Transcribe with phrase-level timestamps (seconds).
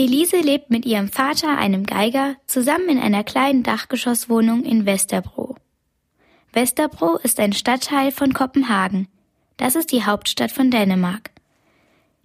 [0.00, 5.56] Elise lebt mit ihrem Vater, einem Geiger, zusammen in einer kleinen Dachgeschosswohnung in Westerbro.
[6.54, 9.08] Westerbro ist ein Stadtteil von Kopenhagen.
[9.58, 11.32] Das ist die Hauptstadt von Dänemark.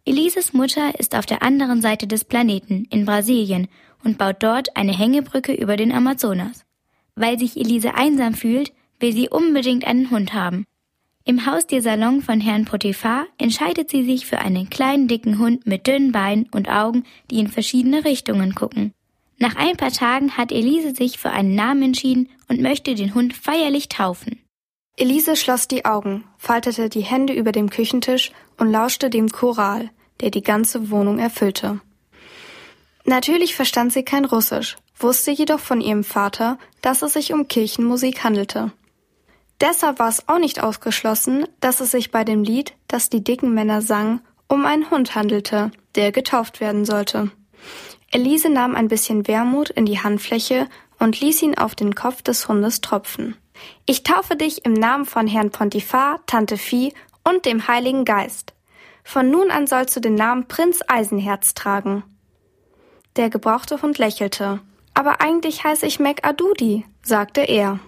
[0.05, 3.67] Elises Mutter ist auf der anderen Seite des Planeten, in Brasilien,
[4.05, 6.63] und baut dort eine Hängebrücke über den Amazonas.
[7.15, 8.71] Weil sich Elise einsam fühlt,
[9.01, 10.65] will sie unbedingt einen Hund haben.
[11.27, 16.11] Im Haustiersalon von Herrn Potiphar entscheidet sie sich für einen kleinen dicken Hund mit dünnen
[16.11, 18.93] Beinen und Augen, die in verschiedene Richtungen gucken.
[19.39, 23.33] Nach ein paar Tagen hat Elise sich für einen Namen entschieden und möchte den Hund
[23.33, 24.39] feierlich taufen.
[24.97, 29.89] Elise schloss die Augen, faltete die Hände über dem Küchentisch und lauschte dem Choral,
[30.21, 31.81] der die ganze Wohnung erfüllte.
[33.03, 38.23] Natürlich verstand sie kein Russisch, wusste jedoch von ihrem Vater, dass es sich um Kirchenmusik
[38.23, 38.73] handelte.
[39.61, 43.53] Deshalb war es auch nicht ausgeschlossen, dass es sich bei dem Lied, das die dicken
[43.53, 47.31] Männer sangen, um einen Hund handelte, der getauft werden sollte.
[48.11, 50.67] Elise nahm ein bisschen Wermut in die Handfläche
[50.99, 53.35] und ließ ihn auf den Kopf des Hundes tropfen.
[53.85, 58.53] Ich taufe dich im Namen von Herrn Pontifar, Tante Vieh und dem Heiligen Geist.
[59.03, 62.03] Von nun an sollst du den Namen Prinz Eisenherz tragen.
[63.15, 64.59] Der gebrauchte Hund lächelte.
[64.93, 67.79] Aber eigentlich heiße ich Mac Adudi, sagte er.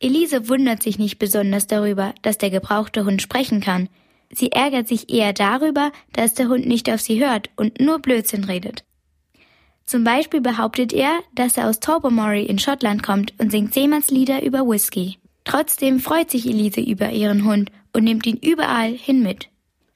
[0.00, 3.88] Elise wundert sich nicht besonders darüber, dass der gebrauchte Hund sprechen kann.
[4.30, 8.44] Sie ärgert sich eher darüber, dass der Hund nicht auf sie hört und nur Blödsinn
[8.44, 8.84] redet.
[9.86, 14.68] Zum Beispiel behauptet er, dass er aus Tobermory in Schottland kommt und singt Seemannslieder über
[14.68, 15.18] Whisky.
[15.44, 19.48] Trotzdem freut sich Elise über ihren Hund und nimmt ihn überall hin mit.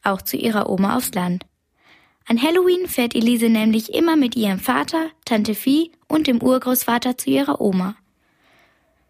[0.02, 1.44] Auch zu ihrer Oma aufs Land.
[2.26, 7.28] An Halloween fährt Elise nämlich immer mit ihrem Vater, Tante Vieh und dem Urgroßvater zu
[7.28, 7.96] ihrer Oma.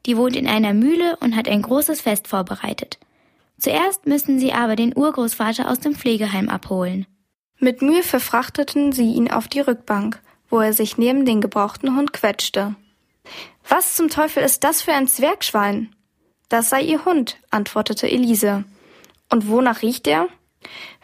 [0.07, 2.99] Die wohnt in einer Mühle und hat ein großes Fest vorbereitet.
[3.59, 7.07] Zuerst müssen sie aber den Urgroßvater aus dem Pflegeheim abholen.
[7.59, 12.15] Mit Mühe verfrachteten sie ihn auf die Rückbank, wo er sich neben den gebrauchten Hund
[12.15, 12.75] quetschte.
[13.69, 15.95] Was zum Teufel ist das für ein Zwergschwein?
[16.49, 18.65] Das sei ihr Hund, antwortete Elise.
[19.29, 20.29] Und wonach riecht er?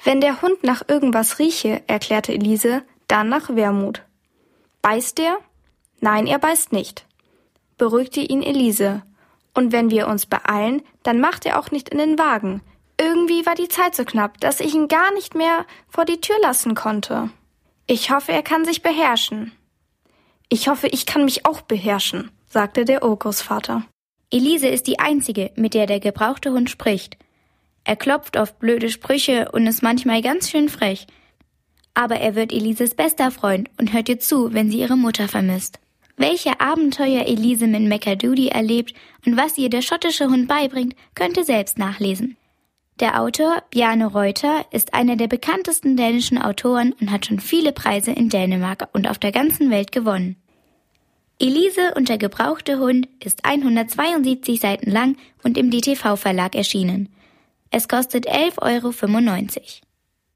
[0.02, 4.02] Wenn der Hund nach irgendwas rieche, erklärte Elise, dann nach Wermut.
[4.80, 5.36] Beißt er?
[6.00, 7.05] Nein, er beißt nicht
[7.78, 9.02] beruhigte ihn Elise.
[9.54, 12.60] Und wenn wir uns beeilen, dann macht er auch nicht in den Wagen.
[13.00, 16.36] Irgendwie war die Zeit so knapp, dass ich ihn gar nicht mehr vor die Tür
[16.42, 17.30] lassen konnte.
[17.86, 19.52] Ich hoffe, er kann sich beherrschen.
[20.48, 23.84] Ich hoffe, ich kann mich auch beherrschen, sagte der Urgroßvater.
[24.30, 27.16] Elise ist die einzige, mit der der gebrauchte Hund spricht.
[27.84, 31.06] Er klopft auf blöde Sprüche und ist manchmal ganz schön frech.
[31.94, 35.78] Aber er wird Elises bester Freund und hört ihr zu, wenn sie ihre Mutter vermisst.
[36.16, 38.94] Welche Abenteuer Elise mit McAdoody erlebt
[39.26, 42.36] und was ihr der schottische Hund beibringt, könnt ihr selbst nachlesen.
[43.00, 48.12] Der Autor Bjarne Reuter ist einer der bekanntesten dänischen Autoren und hat schon viele Preise
[48.12, 50.36] in Dänemark und auf der ganzen Welt gewonnen.
[51.38, 57.10] Elise und der gebrauchte Hund ist 172 Seiten lang und im DTV Verlag erschienen.
[57.70, 59.85] Es kostet 11,95 Euro.